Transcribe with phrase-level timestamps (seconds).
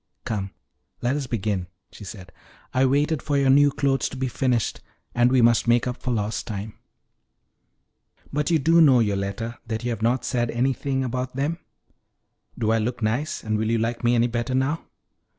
[0.25, 0.49] "Come,
[1.03, 2.31] let us begin," she said.
[2.73, 4.81] "I waited for your new clothes to be finished,
[5.13, 6.73] and we must make up for lost time."
[8.33, 11.59] "But do you know, Yoletta, that you have not said anything about them?
[12.57, 14.85] Do I look nice; and will you like me any better now?"